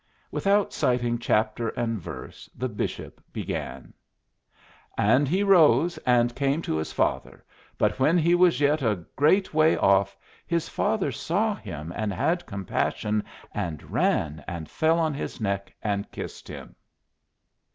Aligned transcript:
Without 0.31 0.73
citing 0.73 1.19
chapter 1.19 1.69
and 1.69 2.01
verse 2.01 2.49
the 2.55 2.67
bishop 2.67 3.21
began: 3.31 3.93
"And 4.97 5.27
he 5.27 5.43
arose, 5.43 5.99
and 6.07 6.33
came 6.35 6.63
to 6.63 6.77
his 6.77 6.91
father. 6.91 7.45
But 7.77 7.99
when 7.99 8.17
he 8.17 8.33
was 8.33 8.59
yet 8.59 8.81
a 8.81 9.05
great 9.15 9.53
way 9.53 9.77
off, 9.77 10.17
his 10.47 10.67
father 10.67 11.11
saw 11.11 11.53
him, 11.53 11.93
and 11.95 12.11
had 12.11 12.47
compassion, 12.47 13.23
and 13.51 13.91
ran, 13.91 14.43
and 14.47 14.67
fell 14.67 14.97
on 14.97 15.13
his 15.13 15.39
neck 15.39 15.71
and 15.83 16.09
kissed 16.11 16.47
him." 16.47 16.75